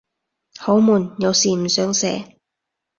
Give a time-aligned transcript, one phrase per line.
[0.57, 2.35] 好悶，有時唔想寫